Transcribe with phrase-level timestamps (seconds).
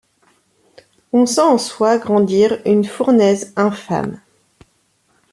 [1.13, 4.19] On sent en soi grandir une fournaise infâme